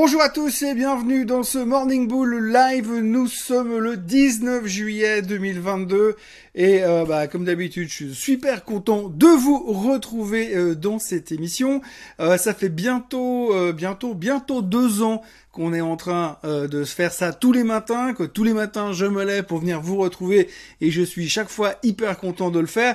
Bonjour 0.00 0.22
à 0.22 0.28
tous 0.28 0.62
et 0.62 0.74
bienvenue 0.74 1.24
dans 1.24 1.42
ce 1.42 1.58
Morning 1.58 2.06
Bull 2.06 2.52
Live. 2.52 2.88
Nous 2.88 3.26
sommes 3.26 3.78
le 3.78 3.96
19 3.96 4.64
juillet 4.64 5.22
2022 5.22 6.14
et 6.54 6.84
euh, 6.84 7.04
bah, 7.04 7.26
comme 7.26 7.44
d'habitude, 7.44 7.88
je 7.88 7.94
suis 7.94 8.14
super 8.14 8.64
content 8.64 9.08
de 9.08 9.26
vous 9.26 9.58
retrouver 9.72 10.56
euh, 10.56 10.76
dans 10.76 11.00
cette 11.00 11.32
émission. 11.32 11.82
Euh, 12.20 12.36
ça 12.36 12.54
fait 12.54 12.68
bientôt, 12.68 13.52
bientôt, 13.72 14.14
bientôt 14.14 14.62
deux 14.62 15.02
ans 15.02 15.22
qu'on 15.50 15.72
est 15.72 15.80
en 15.80 15.96
train 15.96 16.38
de 16.44 16.84
se 16.84 16.94
faire 16.94 17.10
ça 17.10 17.32
tous 17.32 17.52
les 17.52 17.64
matins, 17.64 18.14
que 18.14 18.22
tous 18.22 18.44
les 18.44 18.52
matins 18.52 18.92
je 18.92 19.06
me 19.06 19.24
lève 19.24 19.44
pour 19.44 19.58
venir 19.58 19.80
vous 19.80 19.96
retrouver 19.96 20.48
et 20.80 20.92
je 20.92 21.02
suis 21.02 21.28
chaque 21.28 21.48
fois 21.48 21.74
hyper 21.82 22.16
content 22.18 22.50
de 22.50 22.60
le 22.60 22.66
faire. 22.66 22.94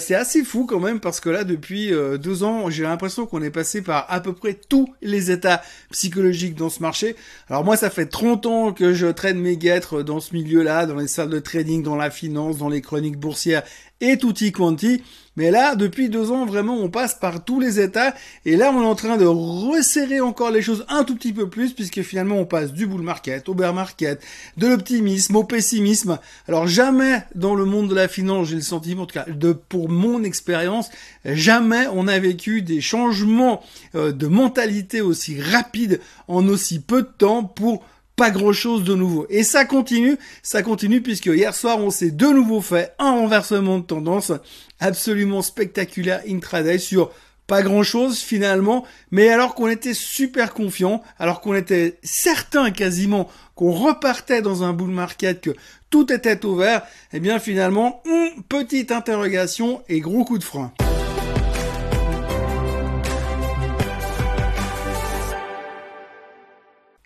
c'est 0.00 0.16
assez 0.16 0.42
fou 0.42 0.64
quand 0.64 0.80
même 0.80 0.98
parce 0.98 1.20
que 1.20 1.28
là 1.28 1.44
depuis 1.44 1.92
deux 2.18 2.42
ans 2.42 2.70
j'ai 2.70 2.82
l'impression 2.82 3.26
qu'on 3.26 3.40
est 3.40 3.50
passé 3.50 3.82
par 3.82 4.04
à 4.08 4.18
peu 4.18 4.32
près 4.32 4.54
tous 4.54 4.92
les 5.00 5.30
états 5.30 5.62
psychologiques 5.92 6.15
dans 6.56 6.70
ce 6.70 6.80
marché. 6.80 7.16
Alors 7.48 7.64
moi 7.64 7.76
ça 7.76 7.90
fait 7.90 8.06
30 8.06 8.46
ans 8.46 8.72
que 8.72 8.94
je 8.94 9.06
traîne 9.06 9.38
mes 9.38 9.56
guêtres 9.56 10.02
dans 10.02 10.20
ce 10.20 10.34
milieu-là, 10.34 10.86
dans 10.86 10.96
les 10.96 11.06
salles 11.06 11.30
de 11.30 11.38
trading, 11.38 11.82
dans 11.82 11.96
la 11.96 12.10
finance, 12.10 12.58
dans 12.58 12.68
les 12.68 12.80
chroniques 12.80 13.18
boursières 13.18 13.62
et 14.00 14.18
tutti 14.18 14.52
quanti. 14.52 15.02
Mais 15.36 15.50
là, 15.50 15.74
depuis 15.74 16.08
deux 16.08 16.30
ans, 16.30 16.46
vraiment, 16.46 16.76
on 16.76 16.88
passe 16.88 17.14
par 17.14 17.44
tous 17.44 17.60
les 17.60 17.78
états. 17.78 18.14
Et 18.44 18.56
là, 18.56 18.72
on 18.74 18.82
est 18.82 18.86
en 18.86 18.94
train 18.94 19.16
de 19.16 19.26
resserrer 19.26 20.20
encore 20.20 20.50
les 20.50 20.62
choses 20.62 20.84
un 20.88 21.04
tout 21.04 21.14
petit 21.14 21.32
peu 21.32 21.48
plus, 21.48 21.72
puisque 21.72 22.02
finalement, 22.02 22.36
on 22.36 22.46
passe 22.46 22.72
du 22.72 22.86
bull 22.86 23.02
market 23.02 23.48
au 23.48 23.54
bear 23.54 23.74
market, 23.74 24.22
de 24.56 24.66
l'optimisme 24.66 25.36
au 25.36 25.44
pessimisme. 25.44 26.18
Alors, 26.48 26.66
jamais 26.66 27.22
dans 27.34 27.54
le 27.54 27.64
monde 27.64 27.88
de 27.88 27.94
la 27.94 28.08
finance, 28.08 28.48
j'ai 28.48 28.56
le 28.56 28.62
sentiment, 28.62 29.02
en 29.02 29.06
tout 29.06 29.14
cas, 29.14 29.26
de, 29.28 29.52
pour 29.52 29.88
mon 29.88 30.24
expérience, 30.24 30.90
jamais 31.24 31.86
on 31.92 32.08
a 32.08 32.18
vécu 32.18 32.62
des 32.62 32.80
changements 32.80 33.62
euh, 33.94 34.12
de 34.12 34.26
mentalité 34.26 35.00
aussi 35.00 35.40
rapides 35.40 36.00
en 36.28 36.46
aussi 36.48 36.80
peu 36.80 37.02
de 37.02 37.08
temps 37.18 37.44
pour 37.44 37.84
pas 38.16 38.30
grand 38.30 38.52
chose 38.52 38.82
de 38.82 38.94
nouveau. 38.94 39.26
Et 39.28 39.42
ça 39.42 39.64
continue, 39.64 40.16
ça 40.42 40.62
continue 40.62 41.02
puisque 41.02 41.26
hier 41.26 41.54
soir 41.54 41.78
on 41.78 41.90
s'est 41.90 42.10
de 42.10 42.26
nouveau 42.26 42.60
fait 42.60 42.94
un 42.98 43.12
renversement 43.12 43.78
de 43.78 43.84
tendance 43.84 44.32
absolument 44.80 45.42
spectaculaire 45.42 46.22
intraday 46.28 46.78
sur 46.78 47.10
pas 47.46 47.62
grand 47.62 47.82
chose 47.82 48.18
finalement, 48.18 48.84
mais 49.10 49.28
alors 49.28 49.54
qu'on 49.54 49.68
était 49.68 49.94
super 49.94 50.52
confiant, 50.52 51.02
alors 51.18 51.40
qu'on 51.40 51.54
était 51.54 51.98
certain 52.02 52.70
quasiment 52.70 53.28
qu'on 53.54 53.70
repartait 53.70 54.42
dans 54.42 54.64
un 54.64 54.72
bull 54.72 54.90
market, 54.90 55.40
que 55.40 55.50
tout 55.88 56.12
était 56.12 56.44
ouvert, 56.44 56.82
eh 57.12 57.20
bien 57.20 57.38
finalement, 57.38 58.02
petite 58.48 58.90
interrogation 58.90 59.82
et 59.88 60.00
gros 60.00 60.24
coup 60.24 60.38
de 60.38 60.44
frein. 60.44 60.72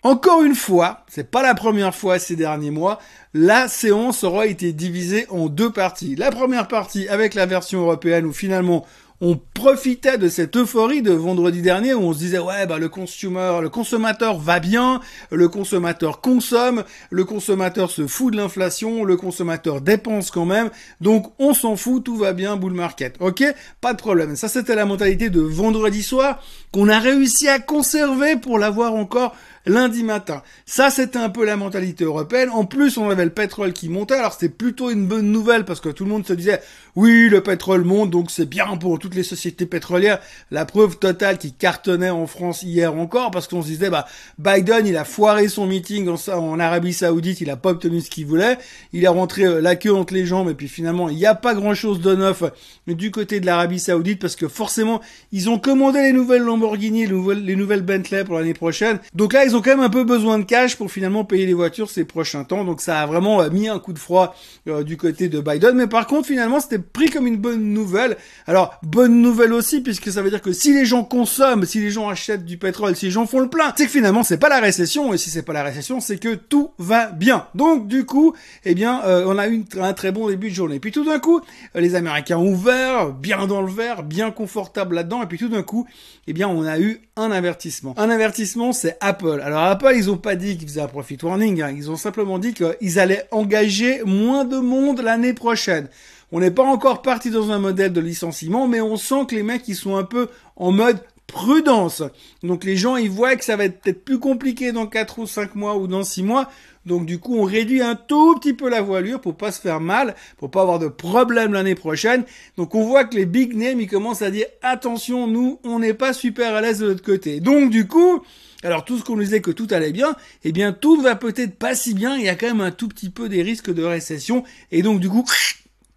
Encore 0.03 0.41
une 0.41 0.55
fois, 0.55 1.05
c'est 1.07 1.29
pas 1.29 1.43
la 1.43 1.53
première 1.53 1.93
fois 1.93 2.17
ces 2.17 2.35
derniers 2.35 2.71
mois, 2.71 2.97
la 3.35 3.67
séance 3.67 4.23
aura 4.23 4.47
été 4.47 4.73
divisée 4.73 5.27
en 5.29 5.45
deux 5.47 5.69
parties. 5.69 6.15
La 6.15 6.31
première 6.31 6.67
partie 6.67 7.07
avec 7.07 7.35
la 7.35 7.45
version 7.45 7.81
européenne 7.81 8.25
où 8.25 8.33
finalement 8.33 8.83
on 9.23 9.39
profitait 9.53 10.17
de 10.17 10.27
cette 10.27 10.57
euphorie 10.57 11.03
de 11.03 11.11
vendredi 11.11 11.61
dernier 11.61 11.93
où 11.93 12.01
on 12.01 12.13
se 12.13 12.17
disait 12.17 12.39
ouais 12.39 12.65
bah 12.65 12.79
le 12.79 12.89
le 12.89 13.69
consommateur 13.69 14.39
va 14.39 14.59
bien, 14.59 14.99
le 15.29 15.47
consommateur 15.47 16.21
consomme, 16.21 16.83
le 17.11 17.23
consommateur 17.23 17.91
se 17.91 18.07
fout 18.07 18.33
de 18.33 18.37
l'inflation, 18.37 19.03
le 19.03 19.15
consommateur 19.15 19.81
dépense 19.81 20.31
quand 20.31 20.45
même, 20.45 20.71
donc 20.99 21.31
on 21.37 21.53
s'en 21.53 21.75
fout, 21.75 22.03
tout 22.03 22.17
va 22.17 22.33
bien, 22.33 22.57
bull 22.57 22.73
market. 22.73 23.15
Ok, 23.19 23.43
pas 23.79 23.93
de 23.93 23.99
problème. 23.99 24.35
Ça 24.35 24.47
c'était 24.47 24.75
la 24.75 24.85
mentalité 24.85 25.29
de 25.29 25.41
vendredi 25.41 26.01
soir 26.01 26.41
qu'on 26.71 26.89
a 26.89 26.97
réussi 26.97 27.47
à 27.47 27.59
conserver 27.59 28.37
pour 28.37 28.57
l'avoir 28.57 28.95
encore 28.95 29.35
lundi 29.65 30.03
matin. 30.03 30.41
Ça, 30.65 30.89
c'était 30.89 31.19
un 31.19 31.29
peu 31.29 31.45
la 31.45 31.55
mentalité 31.55 32.03
européenne. 32.03 32.49
En 32.49 32.65
plus, 32.65 32.97
on 32.97 33.09
avait 33.09 33.25
le 33.25 33.31
pétrole 33.31 33.73
qui 33.73 33.89
montait. 33.89 34.15
Alors, 34.15 34.33
c'était 34.33 34.49
plutôt 34.49 34.89
une 34.89 35.05
bonne 35.05 35.31
nouvelle 35.31 35.65
parce 35.65 35.79
que 35.79 35.89
tout 35.89 36.03
le 36.03 36.09
monde 36.09 36.25
se 36.25 36.33
disait, 36.33 36.61
oui, 36.95 37.29
le 37.29 37.41
pétrole 37.41 37.83
monte, 37.83 38.09
donc 38.09 38.31
c'est 38.31 38.45
bien 38.45 38.77
pour 38.77 38.99
toutes 38.99 39.15
les 39.15 39.23
sociétés 39.23 39.65
pétrolières. 39.65 40.19
La 40.49 40.65
preuve 40.65 40.97
totale 40.97 41.37
qui 41.37 41.53
cartonnait 41.53 42.09
en 42.09 42.27
France 42.27 42.63
hier 42.63 42.95
encore 42.95 43.31
parce 43.31 43.47
qu'on 43.47 43.61
se 43.61 43.67
disait, 43.67 43.89
bah, 43.89 44.07
Biden, 44.39 44.87
il 44.87 44.97
a 44.97 45.05
foiré 45.05 45.47
son 45.47 45.65
meeting 45.65 46.09
en, 46.09 46.31
en 46.33 46.59
Arabie 46.59 46.93
Saoudite, 46.93 47.41
il 47.41 47.49
a 47.49 47.55
pas 47.55 47.71
obtenu 47.71 48.01
ce 48.01 48.09
qu'il 48.09 48.25
voulait. 48.25 48.57
Il 48.93 49.03
est 49.03 49.09
rentré 49.09 49.43
euh, 49.43 49.61
la 49.61 49.75
queue 49.75 49.93
entre 49.93 50.13
les 50.13 50.25
jambes 50.25 50.49
et 50.49 50.53
puis 50.53 50.67
finalement, 50.67 51.09
il 51.09 51.17
n'y 51.17 51.25
a 51.25 51.35
pas 51.35 51.53
grand 51.53 51.73
chose 51.73 52.01
de 52.01 52.15
neuf 52.15 52.43
du 52.87 53.11
côté 53.11 53.39
de 53.39 53.45
l'Arabie 53.45 53.79
Saoudite 53.79 54.19
parce 54.19 54.35
que 54.35 54.47
forcément, 54.47 55.01
ils 55.31 55.49
ont 55.49 55.59
commandé 55.59 56.01
les 56.01 56.13
nouvelles 56.13 56.41
Lamborghini, 56.41 57.05
les 57.05 57.11
nouvelles, 57.11 57.45
les 57.45 57.55
nouvelles 57.55 57.83
Bentley 57.83 58.23
pour 58.23 58.37
l'année 58.37 58.53
prochaine. 58.53 58.99
Donc 59.13 59.33
là, 59.33 59.45
ont 59.55 59.61
quand 59.61 59.71
même 59.71 59.79
un 59.81 59.89
peu 59.89 60.03
besoin 60.03 60.39
de 60.39 60.43
cash 60.43 60.75
pour 60.75 60.91
finalement 60.91 61.23
payer 61.25 61.45
les 61.45 61.53
voitures 61.53 61.89
ces 61.89 62.05
prochains 62.05 62.43
temps. 62.43 62.63
Donc 62.63 62.81
ça 62.81 63.01
a 63.01 63.05
vraiment 63.05 63.41
euh, 63.41 63.49
mis 63.49 63.67
un 63.67 63.79
coup 63.79 63.93
de 63.93 63.99
froid 63.99 64.35
euh, 64.67 64.83
du 64.83 64.97
côté 64.97 65.29
de 65.29 65.39
Biden. 65.39 65.75
Mais 65.75 65.87
par 65.87 66.07
contre, 66.07 66.27
finalement, 66.27 66.59
c'était 66.59 66.79
pris 66.79 67.09
comme 67.09 67.27
une 67.27 67.37
bonne 67.37 67.73
nouvelle. 67.73 68.17
Alors, 68.47 68.79
bonne 68.83 69.21
nouvelle 69.21 69.53
aussi, 69.53 69.81
puisque 69.81 70.11
ça 70.11 70.21
veut 70.21 70.29
dire 70.29 70.41
que 70.41 70.53
si 70.53 70.73
les 70.73 70.85
gens 70.85 71.03
consomment, 71.03 71.65
si 71.65 71.79
les 71.79 71.91
gens 71.91 72.09
achètent 72.09 72.45
du 72.45 72.57
pétrole, 72.57 72.95
si 72.95 73.05
les 73.05 73.11
gens 73.11 73.25
font 73.25 73.39
le 73.39 73.49
plein, 73.49 73.73
c'est 73.77 73.85
que 73.85 73.91
finalement, 73.91 74.23
c'est 74.23 74.37
pas 74.37 74.49
la 74.49 74.59
récession. 74.59 75.13
Et 75.13 75.17
si 75.17 75.29
c'est 75.29 75.43
pas 75.43 75.53
la 75.53 75.63
récession, 75.63 75.99
c'est 75.99 76.17
que 76.17 76.35
tout 76.35 76.71
va 76.77 77.07
bien. 77.07 77.47
Donc, 77.55 77.87
du 77.87 78.05
coup, 78.05 78.33
eh 78.65 78.75
bien, 78.75 79.01
euh, 79.05 79.25
on 79.27 79.37
a 79.37 79.47
eu 79.47 79.63
un 79.79 79.93
très 79.93 80.11
bon 80.11 80.27
début 80.27 80.49
de 80.49 80.55
journée. 80.55 80.79
Puis 80.79 80.91
tout 80.91 81.05
d'un 81.05 81.19
coup, 81.19 81.41
les 81.75 81.95
Américains 81.95 82.37
ont 82.37 82.51
ouvert, 82.51 83.11
bien 83.11 83.47
dans 83.47 83.61
le 83.61 83.71
vert, 83.71 84.03
bien 84.03 84.31
confortable 84.31 84.95
là-dedans. 84.95 85.23
Et 85.23 85.25
puis 85.25 85.37
tout 85.37 85.49
d'un 85.49 85.63
coup, 85.63 85.87
eh 86.27 86.33
bien, 86.33 86.47
on 86.47 86.63
a 86.63 86.79
eu 86.79 87.01
un 87.15 87.31
avertissement. 87.31 87.93
Un 87.97 88.09
avertissement, 88.09 88.73
c'est 88.73 88.97
Apple. 88.99 89.40
Alors 89.41 89.63
Apple, 89.63 89.93
ils 89.95 90.09
ont 90.11 90.17
pas 90.17 90.35
dit 90.35 90.57
qu'ils 90.57 90.67
faisaient 90.67 90.81
un 90.81 90.87
profit 90.87 91.17
warning. 91.21 91.61
Hein. 91.61 91.73
Ils 91.75 91.89
ont 91.89 91.95
simplement 91.95 92.37
dit 92.37 92.53
qu'ils 92.53 92.99
allaient 92.99 93.27
engager 93.31 94.03
moins 94.05 94.45
de 94.45 94.57
monde 94.57 95.01
l'année 95.01 95.33
prochaine. 95.33 95.87
On 96.31 96.39
n'est 96.39 96.51
pas 96.51 96.63
encore 96.63 97.01
parti 97.01 97.29
dans 97.31 97.51
un 97.51 97.59
modèle 97.59 97.91
de 97.91 97.99
licenciement, 97.99 98.67
mais 98.67 98.81
on 98.81 98.95
sent 98.97 99.25
que 99.27 99.35
les 99.35 99.43
mecs, 99.43 99.67
ils 99.67 99.75
sont 99.75 99.97
un 99.97 100.03
peu 100.03 100.29
en 100.55 100.71
mode 100.71 100.99
prudence. 101.27 102.03
Donc 102.43 102.63
les 102.63 102.77
gens, 102.77 102.97
ils 102.97 103.09
voient 103.09 103.35
que 103.35 103.43
ça 103.43 103.55
va 103.55 103.65
être 103.65 103.81
peut-être 103.81 104.05
plus 104.05 104.19
compliqué 104.19 104.71
dans 104.71 104.85
4 104.85 105.19
ou 105.19 105.27
5 105.27 105.55
mois 105.55 105.75
ou 105.77 105.87
dans 105.87 106.03
6 106.03 106.23
mois. 106.23 106.49
Donc 106.85 107.05
du 107.05 107.19
coup, 107.19 107.37
on 107.37 107.43
réduit 107.43 107.81
un 107.81 107.95
tout 107.95 108.35
petit 108.35 108.53
peu 108.53 108.69
la 108.69 108.81
voilure 108.81 109.21
pour 109.21 109.35
pas 109.35 109.51
se 109.51 109.61
faire 109.61 109.79
mal, 109.79 110.15
pour 110.37 110.49
pas 110.49 110.61
avoir 110.61 110.79
de 110.79 110.87
problème 110.87 111.53
l'année 111.53 111.75
prochaine. 111.75 112.23
Donc 112.57 112.75
on 112.75 112.83
voit 112.83 113.03
que 113.03 113.15
les 113.15 113.25
big 113.25 113.55
names, 113.55 113.79
ils 113.79 113.89
commencent 113.89 114.21
à 114.21 114.31
dire 114.31 114.47
attention, 114.61 115.27
nous, 115.27 115.59
on 115.63 115.79
n'est 115.79 115.93
pas 115.93 116.13
super 116.13 116.55
à 116.55 116.61
l'aise 116.61 116.79
de 116.79 116.87
l'autre 116.87 117.03
côté. 117.03 117.39
Donc 117.39 117.69
du 117.69 117.87
coup, 117.87 118.21
alors 118.63 118.85
tout 118.85 118.97
ce 118.97 119.03
qu'on 119.03 119.15
nous 119.15 119.23
disait 119.23 119.41
que 119.41 119.51
tout 119.51 119.67
allait 119.71 119.91
bien, 119.91 120.15
eh 120.43 120.51
bien 120.51 120.73
tout 120.73 121.01
va 121.01 121.15
peut-être 121.15 121.55
pas 121.55 121.75
si 121.75 121.93
bien, 121.93 122.17
il 122.17 122.23
y 122.23 122.29
a 122.29 122.35
quand 122.35 122.47
même 122.47 122.61
un 122.61 122.71
tout 122.71 122.87
petit 122.87 123.09
peu 123.09 123.29
des 123.29 123.43
risques 123.43 123.73
de 123.73 123.83
récession. 123.83 124.43
Et 124.71 124.81
donc 124.81 124.99
du 124.99 125.09
coup, 125.09 125.25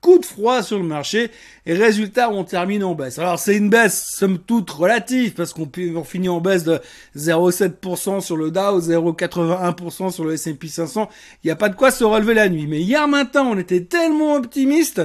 coup 0.04 0.19
de 0.19 0.26
froid 0.26 0.62
sur 0.62 0.76
le 0.78 0.84
marché 0.84 1.31
et 1.65 1.72
résultat 1.72 2.28
on 2.28 2.44
termine 2.44 2.84
en 2.84 2.94
baisse. 2.94 3.19
Alors 3.19 3.38
c'est 3.38 3.56
une 3.56 3.70
baisse 3.70 4.12
somme 4.15 4.38
toute 4.38 4.69
relative 4.69 5.32
parce 5.32 5.54
qu'on 5.54 6.04
finit 6.04 6.28
en 6.28 6.42
baisse 6.42 6.62
de 6.62 6.78
0,7% 7.16 8.20
sur 8.20 8.37
le 8.37 8.50
Dow, 8.50 8.81
0,81% 8.81 10.12
sur 10.12 10.25
le 10.25 10.34
S&P 10.34 10.69
500. 10.69 11.09
Il 11.43 11.47
n'y 11.47 11.50
a 11.50 11.56
pas 11.56 11.70
de 11.70 11.75
quoi 11.75 11.91
se 11.91 12.04
relever 12.04 12.34
la 12.34 12.50
nuit. 12.50 12.66
Mais 12.66 12.82
hier 12.82 13.09
matin 13.09 13.44
on 13.50 13.56
était 13.56 13.84
tellement 13.84 14.34
optimiste 14.34 15.00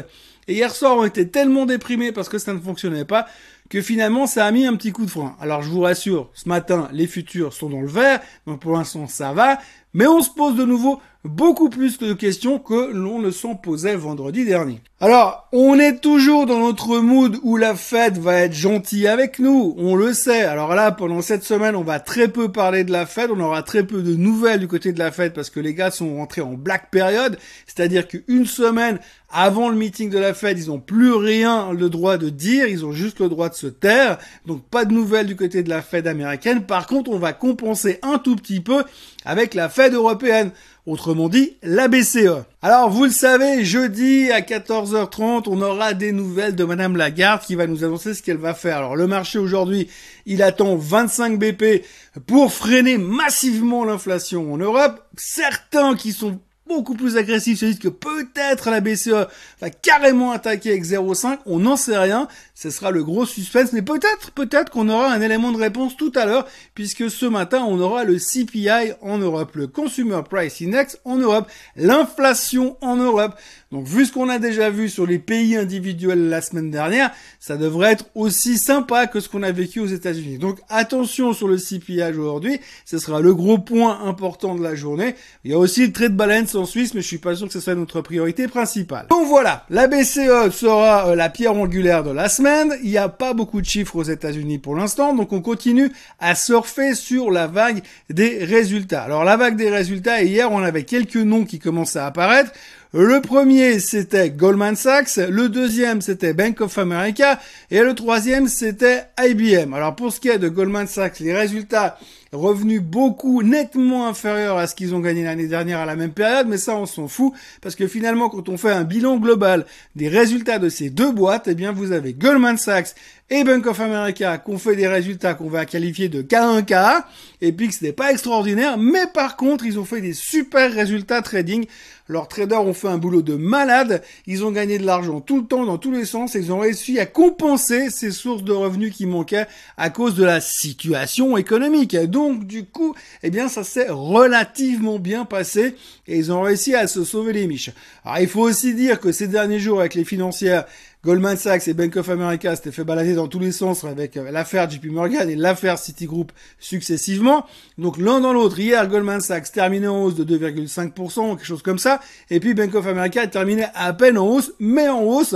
et 0.49 0.55
hier 0.55 0.75
soir 0.75 0.97
on 0.97 1.05
était 1.05 1.27
tellement 1.27 1.65
déprimé 1.65 2.11
parce 2.11 2.27
que 2.27 2.37
ça 2.37 2.51
ne 2.51 2.59
fonctionnait 2.59 3.05
pas 3.05 3.25
que 3.69 3.81
finalement 3.81 4.27
ça 4.27 4.45
a 4.45 4.51
mis 4.51 4.65
un 4.65 4.75
petit 4.75 4.91
coup 4.91 5.05
de 5.05 5.11
frein. 5.11 5.37
Alors 5.39 5.61
je 5.61 5.69
vous 5.69 5.79
rassure, 5.79 6.29
ce 6.33 6.49
matin 6.49 6.89
les 6.91 7.07
futurs 7.07 7.53
sont 7.53 7.69
dans 7.69 7.79
le 7.79 7.87
vert, 7.87 8.19
donc 8.45 8.59
pour 8.59 8.73
l'instant 8.73 9.07
ça 9.07 9.31
va, 9.31 9.59
mais 9.93 10.07
on 10.07 10.21
se 10.21 10.29
pose 10.29 10.57
de 10.57 10.65
nouveau 10.65 10.99
beaucoup 11.25 11.69
plus 11.69 11.97
de 11.97 12.13
questions 12.13 12.59
que 12.59 12.91
l'on 12.91 13.19
ne 13.19 13.31
s'en 13.31 13.55
posait 13.55 13.95
vendredi 13.95 14.45
dernier. 14.45 14.81
Alors, 15.01 15.47
on 15.53 15.79
est 15.79 16.01
toujours 16.01 16.45
dans 16.45 16.59
notre 16.59 16.99
mood 16.99 17.37
où 17.43 17.55
la 17.55 17.75
fête 17.75 18.17
va 18.17 18.41
être 18.41 18.53
gentille 18.53 19.07
avec 19.07 19.39
nous, 19.39 19.73
on 19.77 19.95
le 19.95 20.13
sait. 20.13 20.41
Alors 20.41 20.75
là, 20.75 20.91
pendant 20.91 21.21
cette 21.21 21.43
semaine, 21.43 21.75
on 21.75 21.83
va 21.83 21.99
très 21.99 22.27
peu 22.27 22.51
parler 22.51 22.83
de 22.83 22.91
la 22.91 23.05
fête, 23.05 23.31
on 23.33 23.39
aura 23.39 23.63
très 23.63 23.85
peu 23.85 24.01
de 24.01 24.15
nouvelles 24.15 24.59
du 24.59 24.67
côté 24.67 24.91
de 24.91 24.99
la 24.99 25.11
fête 25.11 25.33
parce 25.33 25.49
que 25.49 25.59
les 25.59 25.73
gars 25.73 25.91
sont 25.91 26.15
rentrés 26.17 26.41
en 26.41 26.53
black 26.53 26.91
période, 26.91 27.37
c'est-à-dire 27.65 28.07
qu'une 28.07 28.45
semaine 28.45 28.99
avant 29.31 29.69
le 29.69 29.75
meeting 29.75 30.09
de 30.09 30.17
la 30.17 30.33
Fed, 30.33 30.57
ils 30.57 30.69
n'ont 30.69 30.79
plus 30.79 31.13
rien 31.13 31.71
le 31.71 31.89
droit 31.89 32.17
de 32.17 32.29
dire, 32.29 32.67
ils 32.67 32.83
ont 32.83 32.91
juste 32.91 33.19
le 33.19 33.29
droit 33.29 33.49
de 33.49 33.53
se 33.53 33.67
taire. 33.67 34.17
Donc 34.47 34.63
pas 34.63 34.85
de 34.85 34.93
nouvelles 34.93 35.27
du 35.27 35.35
côté 35.35 35.61
de 35.61 35.69
la 35.69 35.83
Fed 35.83 36.07
américaine. 36.07 36.63
Par 36.63 36.87
contre, 36.87 37.11
on 37.11 37.19
va 37.19 37.33
compenser 37.33 37.99
un 38.01 38.17
tout 38.17 38.35
petit 38.35 38.59
peu 38.59 38.83
avec 39.25 39.53
la 39.53 39.69
Fed 39.69 39.93
européenne. 39.93 40.51
Autrement 40.89 41.29
dit, 41.29 41.55
la 41.61 41.87
BCE. 41.87 42.45
Alors, 42.63 42.89
vous 42.89 43.03
le 43.03 43.11
savez, 43.11 43.63
jeudi 43.63 44.31
à 44.31 44.41
14h30, 44.41 45.43
on 45.45 45.61
aura 45.61 45.93
des 45.93 46.11
nouvelles 46.11 46.55
de 46.55 46.63
Madame 46.63 46.97
Lagarde 46.97 47.43
qui 47.43 47.53
va 47.53 47.67
nous 47.67 47.83
annoncer 47.83 48.15
ce 48.15 48.23
qu'elle 48.23 48.37
va 48.37 48.55
faire. 48.55 48.77
Alors, 48.77 48.95
le 48.95 49.05
marché 49.05 49.37
aujourd'hui, 49.37 49.87
il 50.25 50.41
attend 50.41 50.75
25 50.77 51.37
BP 51.37 51.85
pour 52.25 52.51
freiner 52.51 52.97
massivement 52.97 53.85
l'inflation 53.85 54.51
en 54.51 54.57
Europe. 54.57 54.99
Certains 55.15 55.95
qui 55.95 56.11
sont 56.11 56.39
beaucoup 56.69 56.93
plus 56.93 57.17
agressifs 57.17 57.59
se 57.59 57.65
disent 57.65 57.79
que 57.79 57.89
peut-être 57.89 58.69
la 58.69 58.79
BCE 58.79 59.27
va 59.59 59.69
carrément 59.69 60.31
attaquer 60.31 60.69
avec 60.69 60.85
0,5. 60.85 61.39
On 61.45 61.59
n'en 61.59 61.75
sait 61.75 61.97
rien. 61.97 62.27
Ce 62.55 62.69
sera 62.69 62.91
le 62.91 63.03
gros 63.03 63.25
suspense. 63.25 63.73
Mais 63.73 63.81
peut-être, 63.81 64.31
peut-être 64.31 64.71
qu'on 64.71 64.87
aura 64.87 65.11
un 65.11 65.19
élément 65.19 65.51
de 65.51 65.57
réponse 65.57 65.97
tout 65.97 66.11
à 66.15 66.25
l'heure 66.25 66.47
puisque 66.75 67.09
ce 67.09 67.25
matin, 67.25 67.65
on 67.67 67.79
aura 67.79 68.03
le 68.03 68.17
CPI 68.17 68.93
en 69.01 69.17
Europe, 69.17 69.55
le 69.55 69.67
Consumer 69.67 70.21
Price 70.29 70.61
Index 70.61 70.99
en 71.03 71.17
Europe, 71.17 71.49
l'inflation 71.75 72.77
en 72.81 72.95
Europe. 72.95 73.35
Donc 73.71 73.85
vu 73.85 74.05
ce 74.07 74.11
qu'on 74.11 74.29
a 74.29 74.39
déjà 74.39 74.71
vu 74.71 74.89
sur 74.89 75.05
les 75.05 75.19
pays 75.19 75.55
individuels 75.55 76.27
la 76.27 76.41
semaine 76.41 76.71
dernière, 76.71 77.11
ça 77.39 77.55
devrait 77.55 77.91
être 77.91 78.05
aussi 78.15 78.57
sympa 78.57 79.05
que 79.05 79.19
ce 79.19 79.29
qu'on 79.29 79.43
a 79.43 79.51
vécu 79.51 79.79
aux 79.79 79.85
États-Unis. 79.85 80.39
Donc 80.39 80.57
attention 80.69 81.33
sur 81.33 81.47
le 81.47 81.57
CPI 81.57 82.01
aujourd'hui, 82.17 82.59
ce 82.83 82.97
sera 82.97 83.21
le 83.21 83.35
gros 83.35 83.59
point 83.59 84.01
important 84.05 84.55
de 84.55 84.63
la 84.63 84.73
journée. 84.73 85.13
Il 85.43 85.51
y 85.51 85.53
a 85.53 85.59
aussi 85.59 85.85
le 85.85 85.93
trade 85.93 86.15
balance 86.15 86.55
en 86.55 86.65
Suisse, 86.65 86.95
mais 86.95 87.01
je 87.01 87.07
suis 87.07 87.19
pas 87.19 87.35
sûr 87.35 87.45
que 87.45 87.53
ce 87.53 87.59
soit 87.59 87.75
notre 87.75 88.01
priorité 88.01 88.47
principale. 88.47 89.05
Donc 89.11 89.27
voilà, 89.27 89.65
la 89.69 89.87
BCE 89.87 90.49
sera 90.51 91.09
euh, 91.09 91.15
la 91.15 91.29
pierre 91.29 91.53
angulaire 91.53 92.03
de 92.03 92.11
la 92.11 92.27
semaine. 92.27 92.73
Il 92.81 92.89
n'y 92.89 92.97
a 92.97 93.07
pas 93.07 93.35
beaucoup 93.35 93.61
de 93.61 93.67
chiffres 93.67 93.97
aux 93.97 94.03
États-Unis 94.03 94.57
pour 94.57 94.75
l'instant, 94.75 95.13
donc 95.13 95.31
on 95.31 95.41
continue 95.41 95.91
à 96.17 96.33
surfer 96.33 96.95
sur 96.95 97.29
la 97.29 97.45
vague 97.45 97.83
des 98.09 98.43
résultats. 98.43 99.03
Alors 99.03 99.23
la 99.23 99.37
vague 99.37 99.57
des 99.57 99.69
résultats, 99.69 100.23
hier 100.23 100.51
on 100.51 100.63
avait 100.63 100.85
quelques 100.85 101.17
noms 101.17 101.45
qui 101.45 101.59
commençaient 101.59 101.99
à 101.99 102.07
apparaître. 102.07 102.51
Le 102.91 103.21
premier, 103.21 103.77
c'était 103.77 104.31
Goldman 104.31 104.75
Sachs. 104.75 105.17
Le 105.17 105.47
deuxième, 105.47 106.01
c'était 106.01 106.33
Bank 106.33 106.59
of 106.59 106.75
America. 106.79 107.39
Et 107.69 107.81
le 107.81 107.93
troisième, 107.93 108.47
c'était 108.47 109.03
IBM. 109.23 109.75
Alors, 109.75 109.95
pour 109.95 110.11
ce 110.11 110.19
qui 110.19 110.29
est 110.29 110.39
de 110.39 110.49
Goldman 110.49 110.87
Sachs, 110.87 111.19
les 111.19 111.31
résultats 111.31 111.99
revenus 112.31 112.81
beaucoup 112.81 113.41
nettement 113.41 114.07
inférieurs 114.07 114.57
à 114.57 114.67
ce 114.67 114.75
qu'ils 114.75 114.93
ont 114.93 114.99
gagné 114.99 115.23
l'année 115.23 115.47
dernière 115.47 115.79
à 115.79 115.85
la 115.85 115.95
même 115.95 116.11
période, 116.11 116.47
mais 116.47 116.57
ça 116.57 116.75
on 116.75 116.85
s'en 116.85 117.07
fout 117.07 117.33
parce 117.61 117.75
que 117.75 117.87
finalement 117.87 118.29
quand 118.29 118.49
on 118.49 118.57
fait 118.57 118.71
un 118.71 118.83
bilan 118.83 119.17
global 119.17 119.65
des 119.95 120.09
résultats 120.09 120.59
de 120.59 120.69
ces 120.69 120.89
deux 120.89 121.11
boîtes, 121.11 121.47
eh 121.47 121.55
bien 121.55 121.71
vous 121.71 121.91
avez 121.91 122.13
Goldman 122.13 122.57
Sachs 122.57 122.95
et 123.29 123.43
Bank 123.43 123.65
of 123.67 123.79
America 123.79 124.37
qui 124.37 124.51
ont 124.51 124.57
fait 124.57 124.75
des 124.75 124.87
résultats 124.87 125.33
qu'on 125.33 125.49
va 125.49 125.65
qualifier 125.65 126.09
de 126.09 126.21
K1K 126.21 127.03
et 127.41 127.51
puis 127.51 127.69
que 127.69 127.73
ce 127.73 127.83
n'est 127.83 127.93
pas 127.93 128.11
extraordinaire, 128.11 128.77
mais 128.77 129.07
par 129.13 129.35
contre 129.35 129.65
ils 129.65 129.79
ont 129.79 129.85
fait 129.85 130.01
des 130.01 130.13
super 130.13 130.71
résultats 130.71 131.21
trading 131.21 131.65
leurs 132.09 132.27
traders 132.27 132.63
ont 132.63 132.73
fait 132.73 132.87
un 132.87 132.97
boulot 132.97 133.21
de 133.21 133.35
malade. 133.35 134.01
Ils 134.25 134.43
ont 134.43 134.51
gagné 134.51 134.79
de 134.79 134.85
l'argent 134.85 135.21
tout 135.21 135.41
le 135.41 135.45
temps, 135.45 135.65
dans 135.65 135.77
tous 135.77 135.91
les 135.91 136.05
sens. 136.05 136.35
Et 136.35 136.39
ils 136.39 136.51
ont 136.51 136.57
réussi 136.57 136.99
à 136.99 137.05
compenser 137.05 137.91
ces 137.91 138.09
sources 138.09 138.43
de 138.43 138.51
revenus 138.51 138.95
qui 138.95 139.05
manquaient 139.05 139.45
à 139.77 139.91
cause 139.91 140.15
de 140.15 140.23
la 140.23 140.41
situation 140.41 141.37
économique. 141.37 141.93
Du 142.33 142.65
coup, 142.65 142.95
eh 143.23 143.29
bien, 143.29 143.47
ça 143.47 143.63
s'est 143.63 143.89
relativement 143.89 144.99
bien 144.99 145.25
passé. 145.25 145.75
Et 146.07 146.17
ils 146.17 146.31
ont 146.31 146.41
réussi 146.41 146.75
à 146.75 146.87
se 146.87 147.03
sauver 147.03 147.33
les 147.33 147.47
miches. 147.47 147.71
Alors, 148.03 148.19
il 148.19 148.27
faut 148.27 148.41
aussi 148.41 148.73
dire 148.73 148.99
que 148.99 149.11
ces 149.11 149.27
derniers 149.27 149.59
jours, 149.59 149.79
avec 149.79 149.95
les 149.95 150.05
financières, 150.05 150.65
Goldman 151.05 151.37
Sachs 151.37 151.69
et 151.69 151.73
Bank 151.73 151.95
of 151.95 152.09
America 152.09 152.53
s'étaient 152.53 152.73
fait 152.73 152.83
balader 152.83 153.13
dans 153.13 153.29
tous 153.29 153.39
les 153.39 153.53
sens 153.53 153.85
avec 153.85 154.17
euh, 154.17 154.31
l'affaire 154.31 154.69
JP 154.69 154.87
Morgan 154.87 155.29
et 155.29 155.35
l'affaire 155.37 155.79
Citigroup 155.79 156.33
successivement. 156.59 157.45
Donc 157.77 157.97
l'un 157.97 158.19
dans 158.19 158.33
l'autre, 158.33 158.59
hier 158.59 158.85
Goldman 158.85 159.21
Sachs 159.21 159.49
terminait 159.53 159.87
en 159.87 160.03
hausse 160.03 160.15
de 160.15 160.25
2,5%, 160.25 161.37
quelque 161.37 161.45
chose 161.45 161.61
comme 161.61 161.79
ça, 161.79 162.01
et 162.29 162.41
puis 162.41 162.53
Bank 162.53 162.75
of 162.75 162.85
America 162.85 163.25
terminait 163.27 163.69
à 163.75 163.93
peine 163.93 164.17
en 164.17 164.27
hausse, 164.27 164.51
mais 164.59 164.89
en 164.89 165.01
hausse 165.01 165.35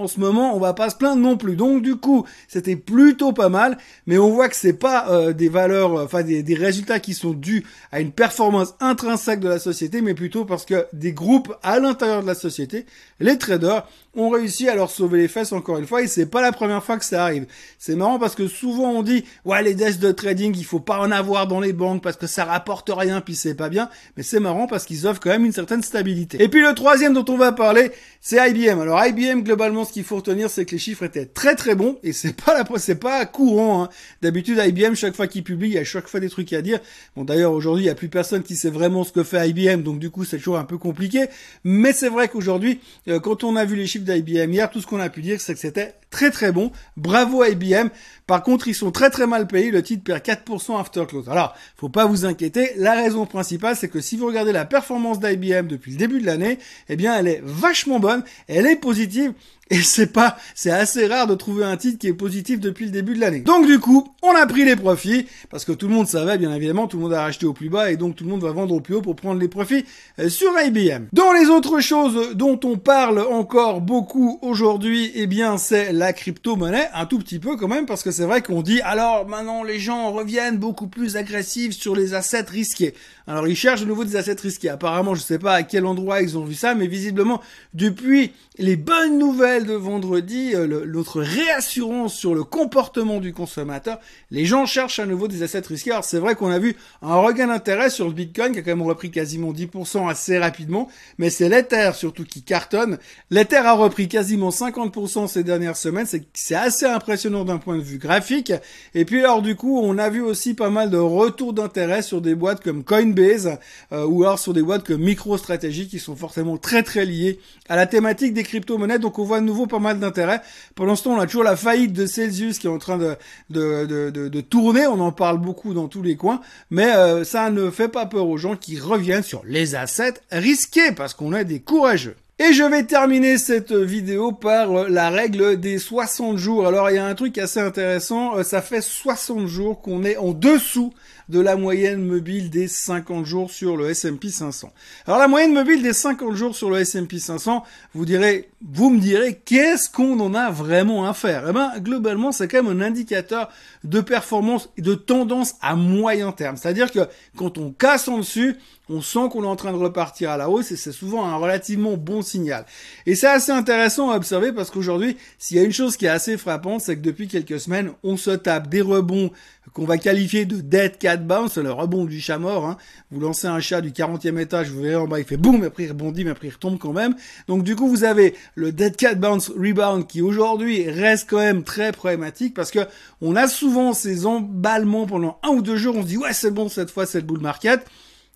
en 0.00 0.08
ce 0.08 0.18
moment, 0.18 0.56
on 0.56 0.58
va 0.58 0.72
pas 0.72 0.90
se 0.90 0.96
plaindre 0.96 1.20
non 1.20 1.36
plus. 1.36 1.56
Donc 1.56 1.82
du 1.82 1.96
coup, 1.96 2.24
c'était 2.48 2.76
plutôt 2.76 3.32
pas 3.32 3.48
mal, 3.48 3.76
mais 4.06 4.18
on 4.18 4.30
voit 4.30 4.48
que 4.48 4.56
c'est 4.56 4.72
pas 4.72 5.10
euh, 5.10 5.32
des 5.32 5.48
valeurs, 5.48 5.94
euh, 5.94 6.04
enfin 6.04 6.22
des, 6.22 6.42
des, 6.42 6.54
résultats 6.54 7.00
qui 7.00 7.14
sont 7.14 7.32
dus 7.32 7.64
à 7.92 8.00
une 8.00 8.12
performance 8.12 8.74
intrinsèque 8.80 9.40
de 9.40 9.48
la 9.48 9.58
société, 9.58 10.00
mais 10.00 10.14
plutôt 10.14 10.44
parce 10.44 10.64
que 10.64 10.86
des 10.92 11.12
groupes 11.12 11.54
à 11.62 11.78
l'intérieur 11.78 12.22
de 12.22 12.26
la 12.26 12.34
société, 12.34 12.86
les 13.18 13.36
traders, 13.38 13.86
ont 14.16 14.28
réussi 14.28 14.68
à 14.68 14.74
leur 14.74 14.90
sauver 14.90 15.20
les 15.20 15.28
fesses 15.28 15.52
encore 15.52 15.78
une 15.78 15.86
fois, 15.86 16.02
et 16.02 16.06
c'est 16.06 16.26
pas 16.26 16.42
la 16.42 16.52
première 16.52 16.82
fois 16.82 16.98
que 16.98 17.04
ça 17.04 17.24
arrive. 17.24 17.46
C'est 17.78 17.94
marrant 17.94 18.18
parce 18.18 18.34
que 18.34 18.48
souvent 18.48 18.90
on 18.90 19.02
dit, 19.02 19.24
ouais 19.44 19.62
les 19.62 19.74
desks 19.74 20.00
de 20.00 20.12
trading, 20.12 20.54
il 20.56 20.64
faut 20.64 20.80
pas 20.80 20.98
en 20.98 21.10
avoir 21.10 21.46
dans 21.46 21.60
les 21.60 21.72
banques 21.72 22.02
parce 22.02 22.16
que 22.16 22.26
ça 22.26 22.44
rapporte 22.44 22.90
rien, 22.92 23.20
puis 23.20 23.34
c'est 23.34 23.54
pas 23.54 23.68
bien, 23.68 23.88
mais 24.16 24.22
c'est 24.22 24.40
marrant 24.40 24.66
parce 24.66 24.84
qu'ils 24.84 25.06
offrent 25.06 25.20
quand 25.20 25.30
même 25.30 25.44
une 25.44 25.52
certaine 25.52 25.82
stabilité. 25.82 26.42
Et 26.42 26.48
puis 26.48 26.62
le 26.62 26.74
troisième 26.74 27.14
dont 27.14 27.24
on 27.28 27.36
va 27.36 27.52
parler, 27.52 27.92
c'est 28.20 28.36
IBM. 28.50 28.80
Alors 28.80 29.04
IBM 29.04 29.42
globalement 29.42 29.84
ce 29.84 29.92
qu'il 29.92 30.04
faut 30.04 30.16
retenir, 30.16 30.50
c'est 30.50 30.64
que 30.64 30.72
les 30.72 30.78
chiffres 30.78 31.04
étaient 31.04 31.26
très 31.26 31.54
très 31.54 31.74
bons 31.74 31.98
et 32.02 32.12
c'est 32.12 32.34
pas 32.34 32.54
la, 32.54 32.64
c'est 32.78 32.96
pas 32.96 33.24
courant. 33.26 33.84
Hein. 33.84 33.88
D'habitude, 34.22 34.60
IBM, 34.64 34.94
chaque 34.94 35.14
fois 35.14 35.26
qu'il 35.26 35.44
publie, 35.44 35.68
il 35.68 35.74
y 35.74 35.78
a 35.78 35.84
chaque 35.84 36.08
fois 36.08 36.20
des 36.20 36.28
trucs 36.28 36.52
à 36.52 36.62
dire. 36.62 36.80
Bon, 37.16 37.24
d'ailleurs, 37.24 37.52
aujourd'hui, 37.52 37.84
il 37.84 37.86
y 37.86 37.90
a 37.90 37.94
plus 37.94 38.08
personne 38.08 38.42
qui 38.42 38.56
sait 38.56 38.70
vraiment 38.70 39.04
ce 39.04 39.12
que 39.12 39.22
fait 39.22 39.48
IBM, 39.50 39.82
donc 39.82 39.98
du 39.98 40.10
coup, 40.10 40.24
c'est 40.24 40.38
toujours 40.38 40.58
un 40.58 40.64
peu 40.64 40.78
compliqué. 40.78 41.26
Mais 41.64 41.92
c'est 41.92 42.08
vrai 42.08 42.28
qu'aujourd'hui, 42.28 42.80
euh, 43.08 43.20
quand 43.20 43.44
on 43.44 43.56
a 43.56 43.64
vu 43.64 43.76
les 43.76 43.86
chiffres 43.86 43.99
d'IBM 44.04 44.52
hier, 44.52 44.70
tout 44.70 44.80
ce 44.80 44.86
qu'on 44.86 45.00
a 45.00 45.08
pu 45.08 45.22
dire, 45.22 45.40
c'est 45.40 45.54
que 45.54 45.60
c'était 45.60 45.94
très 46.10 46.30
très 46.30 46.52
bon. 46.52 46.72
Bravo 46.96 47.44
IBM. 47.44 47.88
Par 48.26 48.42
contre, 48.42 48.68
ils 48.68 48.74
sont 48.74 48.90
très 48.90 49.10
très 49.10 49.26
mal 49.26 49.46
payés. 49.46 49.70
Le 49.70 49.82
titre 49.82 50.04
perd 50.04 50.22
4% 50.22 50.78
after 50.78 51.06
close. 51.06 51.28
Alors, 51.28 51.54
faut 51.76 51.88
pas 51.88 52.06
vous 52.06 52.24
inquiéter. 52.24 52.72
La 52.76 52.94
raison 52.94 53.26
principale, 53.26 53.76
c'est 53.76 53.88
que 53.88 54.00
si 54.00 54.16
vous 54.16 54.26
regardez 54.26 54.52
la 54.52 54.64
performance 54.64 55.20
d'IBM 55.20 55.66
depuis 55.66 55.92
le 55.92 55.96
début 55.96 56.20
de 56.20 56.26
l'année, 56.26 56.58
eh 56.88 56.96
bien, 56.96 57.16
elle 57.16 57.28
est 57.28 57.40
vachement 57.44 58.00
bonne. 58.00 58.22
Elle 58.48 58.66
est 58.66 58.76
positive. 58.76 59.32
Et 59.72 59.82
c'est 59.82 60.08
pas, 60.08 60.36
c'est 60.56 60.72
assez 60.72 61.06
rare 61.06 61.28
de 61.28 61.36
trouver 61.36 61.64
un 61.64 61.76
titre 61.76 61.98
qui 61.98 62.08
est 62.08 62.12
positif 62.12 62.58
depuis 62.58 62.86
le 62.86 62.90
début 62.90 63.14
de 63.14 63.20
l'année. 63.20 63.40
Donc 63.40 63.66
du 63.66 63.78
coup, 63.78 64.08
on 64.20 64.34
a 64.34 64.44
pris 64.46 64.64
les 64.64 64.74
profits 64.74 65.26
parce 65.48 65.64
que 65.64 65.70
tout 65.70 65.86
le 65.86 65.94
monde 65.94 66.08
savait, 66.08 66.38
bien 66.38 66.52
évidemment, 66.52 66.88
tout 66.88 66.96
le 66.96 67.04
monde 67.04 67.14
a 67.14 67.22
racheté 67.22 67.46
au 67.46 67.52
plus 67.52 67.68
bas 67.68 67.92
et 67.92 67.96
donc 67.96 68.16
tout 68.16 68.24
le 68.24 68.30
monde 68.30 68.42
va 68.42 68.50
vendre 68.50 68.74
au 68.74 68.80
plus 68.80 68.96
haut 68.96 69.00
pour 69.00 69.14
prendre 69.14 69.40
les 69.40 69.46
profits 69.46 69.84
euh, 70.18 70.28
sur 70.28 70.50
IBM. 70.60 71.06
Dans 71.12 71.32
les 71.32 71.46
autres 71.46 71.78
choses 71.78 72.34
dont 72.34 72.58
on 72.64 72.78
parle 72.78 73.20
encore 73.20 73.80
beaucoup 73.80 74.40
aujourd'hui, 74.42 75.12
eh 75.14 75.28
bien, 75.28 75.56
c'est 75.56 75.92
la 75.92 76.12
crypto-monnaie, 76.12 76.88
un 76.92 77.06
tout 77.06 77.20
petit 77.20 77.38
peu 77.38 77.56
quand 77.56 77.68
même, 77.68 77.86
parce 77.86 78.02
que 78.02 78.10
c'est 78.10 78.24
vrai 78.24 78.42
qu'on 78.42 78.62
dit, 78.62 78.80
alors 78.80 79.28
maintenant 79.28 79.62
les 79.62 79.78
gens 79.78 80.10
reviennent 80.10 80.58
beaucoup 80.58 80.88
plus 80.88 81.16
agressifs 81.16 81.74
sur 81.74 81.94
les 81.94 82.14
assets 82.14 82.46
risqués. 82.48 82.92
Alors 83.30 83.46
ils 83.46 83.54
cherchent 83.54 83.82
de 83.82 83.86
nouveau 83.86 84.02
des 84.02 84.16
assets 84.16 84.40
risqués. 84.42 84.70
Apparemment, 84.70 85.14
je 85.14 85.20
sais 85.20 85.38
pas 85.38 85.54
à 85.54 85.62
quel 85.62 85.86
endroit 85.86 86.20
ils 86.20 86.36
ont 86.36 86.42
vu 86.42 86.56
ça, 86.56 86.74
mais 86.74 86.88
visiblement, 86.88 87.40
depuis 87.74 88.32
les 88.58 88.74
bonnes 88.74 89.18
nouvelles 89.18 89.66
de 89.66 89.72
vendredi, 89.74 90.50
euh, 90.52 90.84
notre 90.84 91.22
réassurance 91.22 92.12
sur 92.12 92.34
le 92.34 92.42
comportement 92.42 93.20
du 93.20 93.32
consommateur, 93.32 94.00
les 94.32 94.46
gens 94.46 94.66
cherchent 94.66 94.98
à 94.98 95.06
nouveau 95.06 95.28
des 95.28 95.44
assets 95.44 95.62
risqués. 95.68 95.92
Alors 95.92 96.02
c'est 96.02 96.18
vrai 96.18 96.34
qu'on 96.34 96.50
a 96.50 96.58
vu 96.58 96.74
un 97.02 97.14
regain 97.14 97.46
d'intérêt 97.46 97.88
sur 97.88 98.08
le 98.08 98.14
Bitcoin 98.14 98.52
qui 98.52 98.58
a 98.58 98.62
quand 98.62 98.72
même 98.72 98.82
repris 98.82 99.12
quasiment 99.12 99.52
10% 99.52 100.10
assez 100.10 100.36
rapidement, 100.36 100.88
mais 101.18 101.30
c'est 101.30 101.48
l'Ether 101.48 101.92
surtout 101.94 102.24
qui 102.24 102.42
cartonne. 102.42 102.98
L'Ether 103.30 103.58
a 103.58 103.74
repris 103.74 104.08
quasiment 104.08 104.50
50% 104.50 105.28
ces 105.28 105.44
dernières 105.44 105.76
semaines, 105.76 106.06
c'est 106.34 106.54
assez 106.56 106.86
impressionnant 106.86 107.44
d'un 107.44 107.58
point 107.58 107.76
de 107.76 107.82
vue 107.82 107.98
graphique. 107.98 108.52
Et 108.96 109.04
puis 109.04 109.20
alors 109.20 109.40
du 109.40 109.54
coup, 109.54 109.78
on 109.80 109.98
a 109.98 110.10
vu 110.10 110.20
aussi 110.20 110.54
pas 110.54 110.70
mal 110.70 110.90
de 110.90 110.98
retours 110.98 111.52
d'intérêt 111.52 112.02
sur 112.02 112.20
des 112.20 112.34
boîtes 112.34 112.64
comme 112.64 112.82
Coinbase 112.82 113.19
euh, 113.20 114.06
ou 114.06 114.22
alors 114.24 114.38
sur 114.38 114.52
des 114.52 114.62
boîtes 114.62 114.86
comme 114.86 115.02
MicroStrategy 115.02 115.88
qui 115.88 115.98
sont 115.98 116.16
forcément 116.16 116.56
très 116.56 116.82
très 116.82 117.04
liées 117.04 117.38
à 117.68 117.76
la 117.76 117.86
thématique 117.86 118.34
des 118.34 118.42
crypto-monnaies. 118.42 118.98
Donc 118.98 119.18
on 119.18 119.24
voit 119.24 119.40
de 119.40 119.44
nouveau 119.44 119.66
pas 119.66 119.78
mal 119.78 119.98
d'intérêt. 119.98 120.40
Pour 120.74 120.86
l'instant, 120.86 121.12
on 121.12 121.20
a 121.20 121.26
toujours 121.26 121.44
la 121.44 121.56
faillite 121.56 121.92
de 121.92 122.06
Celsius 122.06 122.58
qui 122.58 122.66
est 122.66 122.70
en 122.70 122.78
train 122.78 122.98
de, 122.98 124.40
tourner. 124.40 124.86
On 124.86 125.00
en 125.00 125.12
parle 125.12 125.38
beaucoup 125.38 125.74
dans 125.74 125.88
tous 125.88 126.02
les 126.02 126.16
coins, 126.16 126.40
mais 126.70 126.92
euh, 126.94 127.24
ça 127.24 127.50
ne 127.50 127.70
fait 127.70 127.88
pas 127.88 128.06
peur 128.06 128.26
aux 128.26 128.36
gens 128.36 128.56
qui 128.56 128.78
reviennent 128.78 129.22
sur 129.22 129.42
les 129.46 129.74
assets 129.74 130.14
risqués 130.30 130.92
parce 130.92 131.14
qu'on 131.14 131.32
a 131.32 131.44
des 131.44 131.60
courageux. 131.60 132.16
Et 132.42 132.54
je 132.54 132.62
vais 132.62 132.84
terminer 132.84 133.36
cette 133.36 133.74
vidéo 133.74 134.32
par 134.32 134.72
euh, 134.72 134.88
la 134.88 135.10
règle 135.10 135.60
des 135.60 135.76
60 135.76 136.38
jours. 136.38 136.66
Alors 136.66 136.88
il 136.88 136.96
y 136.96 136.98
a 136.98 137.04
un 137.04 137.14
truc 137.14 137.36
assez 137.36 137.60
intéressant, 137.60 138.38
euh, 138.38 138.44
ça 138.44 138.62
fait 138.62 138.80
60 138.80 139.46
jours 139.46 139.82
qu'on 139.82 140.04
est 140.04 140.16
en 140.16 140.32
dessous 140.32 140.90
de 141.28 141.38
la 141.38 141.56
moyenne 141.56 142.02
mobile 142.02 142.48
des 142.48 142.66
50 142.66 143.26
jours 143.26 143.50
sur 143.50 143.76
le 143.76 143.90
S&P 143.90 144.30
500. 144.30 144.72
Alors 145.06 145.18
la 145.18 145.28
moyenne 145.28 145.52
mobile 145.52 145.82
des 145.82 145.92
50 145.92 146.34
jours 146.34 146.56
sur 146.56 146.70
le 146.70 146.78
S&P 146.78 147.18
500, 147.18 147.62
vous 147.92 148.06
direz, 148.06 148.48
vous 148.66 148.88
me 148.88 148.98
direz, 148.98 149.38
qu'est-ce 149.44 149.90
qu'on 149.90 150.18
en 150.18 150.32
a 150.32 150.50
vraiment 150.50 151.06
à 151.06 151.12
faire? 151.12 151.44
Eh 151.46 151.52
ben 151.52 151.72
globalement, 151.78 152.32
c'est 152.32 152.48
quand 152.48 152.62
même 152.62 152.80
un 152.80 152.84
indicateur 152.84 153.50
de 153.84 154.00
performance 154.00 154.70
et 154.78 154.82
de 154.82 154.94
tendance 154.94 155.56
à 155.60 155.76
moyen 155.76 156.32
terme. 156.32 156.56
C'est-à-dire 156.56 156.90
que 156.90 157.00
quand 157.36 157.58
on 157.58 157.70
casse 157.70 158.08
en 158.08 158.16
dessus, 158.16 158.56
on 158.90 159.00
sent 159.00 159.28
qu'on 159.30 159.44
est 159.44 159.46
en 159.46 159.56
train 159.56 159.72
de 159.72 159.78
repartir 159.78 160.30
à 160.30 160.36
la 160.36 160.50
hausse 160.50 160.72
et 160.72 160.76
c'est 160.76 160.92
souvent 160.92 161.24
un 161.24 161.36
relativement 161.36 161.96
bon 161.96 162.22
signal. 162.22 162.66
Et 163.06 163.14
c'est 163.14 163.28
assez 163.28 163.52
intéressant 163.52 164.10
à 164.10 164.16
observer 164.16 164.52
parce 164.52 164.70
qu'aujourd'hui, 164.70 165.16
s'il 165.38 165.56
y 165.56 165.60
a 165.60 165.62
une 165.62 165.72
chose 165.72 165.96
qui 165.96 166.06
est 166.06 166.10
assez 166.10 166.36
frappante, 166.36 166.80
c'est 166.80 166.96
que 166.96 167.02
depuis 167.02 167.28
quelques 167.28 167.60
semaines, 167.60 167.92
on 168.02 168.16
se 168.16 168.30
tape 168.30 168.68
des 168.68 168.82
rebonds 168.82 169.30
qu'on 169.72 169.84
va 169.84 169.98
qualifier 169.98 170.46
de 170.46 170.56
dead 170.56 170.98
cat 170.98 171.18
bounce, 171.18 171.56
le 171.56 171.70
rebond 171.70 172.04
du 172.04 172.20
chat 172.20 172.38
mort. 172.38 172.66
Hein. 172.66 172.76
Vous 173.12 173.20
lancez 173.20 173.46
un 173.46 173.60
chat 173.60 173.80
du 173.80 173.90
40e 173.90 174.38
étage, 174.38 174.70
vous 174.70 174.82
verrez 174.82 174.96
en 174.96 175.06
bas, 175.06 175.20
il 175.20 175.24
fait 175.24 175.36
boum, 175.36 175.62
après 175.62 175.84
il 175.84 175.90
rebondit, 175.90 176.24
mais 176.24 176.32
après 176.32 176.48
il 176.48 176.52
retombe 176.52 176.78
quand 176.78 176.92
même. 176.92 177.14
Donc 177.46 177.62
du 177.62 177.76
coup, 177.76 177.88
vous 177.88 178.02
avez 178.02 178.34
le 178.56 178.72
dead 178.72 178.96
cat 178.96 179.14
bounce 179.14 179.50
rebound 179.50 180.08
qui 180.08 180.22
aujourd'hui 180.22 180.90
reste 180.90 181.30
quand 181.30 181.38
même 181.38 181.62
très 181.62 181.92
problématique 181.92 182.54
parce 182.54 182.72
que 182.72 182.80
on 183.20 183.36
a 183.36 183.46
souvent 183.46 183.92
ces 183.92 184.26
emballements 184.26 185.06
pendant 185.06 185.38
un 185.44 185.50
ou 185.50 185.62
deux 185.62 185.76
jours, 185.76 185.94
on 185.96 186.02
se 186.02 186.08
dit 186.08 186.16
ouais 186.16 186.32
c'est 186.32 186.50
bon 186.50 186.68
cette 186.68 186.90
fois 186.90 187.06
c'est 187.06 187.20
le 187.20 187.26
bull 187.26 187.40
market. 187.40 187.86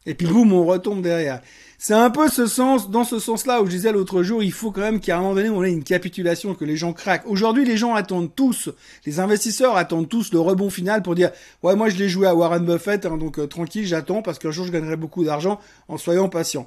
Et 0.07 0.15
puis 0.15 0.27
boum, 0.27 0.53
on 0.53 0.65
retombe 0.65 1.03
derrière. 1.03 1.41
C'est 1.79 1.95
un 1.95 2.11
peu 2.11 2.29
ce 2.29 2.47
sens, 2.47 2.91
dans 2.91 3.05
ce 3.05 3.19
sens-là 3.19 3.61
où 3.61 3.67
je 3.67 3.71
disais 3.71 3.93
l'autre 3.93 4.23
jour, 4.23 4.43
il 4.43 4.53
faut 4.53 4.71
quand 4.71 4.81
même 4.81 5.01
qu'à 5.01 5.19
un 5.19 5.21
moment 5.21 5.35
donné, 5.35 5.51
on 5.51 5.63
ait 5.63 5.73
une 5.73 5.85
capitulation, 5.85 6.55
que 6.55 6.65
les 6.65 6.77
gens 6.77 6.93
craquent. 6.93 7.27
Aujourd'hui, 7.27 7.65
les 7.65 7.77
gens 7.77 7.95
attendent 7.95 8.35
tous, 8.35 8.71
les 9.05 9.21
investisseurs 9.21 9.77
attendent 9.77 10.09
tous 10.09 10.33
le 10.33 10.41
rebond 10.41 10.71
final 10.71 11.03
pour 11.03 11.15
dire, 11.15 11.31
ouais, 11.63 11.77
moi 11.77 11.89
je 11.91 11.97
l'ai 11.97 12.09
joué 12.09 12.27
à 12.27 12.35
Warren 12.35 12.65
Buffett, 12.65 13.05
hein, 13.05 13.19
donc 13.19 13.39
euh, 13.39 13.47
tranquille, 13.47 13.87
j'attends 13.87 14.23
parce 14.23 14.39
qu'un 14.39 14.51
jour 14.51 14.65
je 14.65 14.73
gagnerai 14.73 14.97
beaucoup 14.97 15.25
d'argent 15.25 15.61
en 15.89 15.99
soyant 15.99 16.29
patient. 16.29 16.67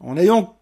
En 0.00 0.16
ayant 0.16 0.57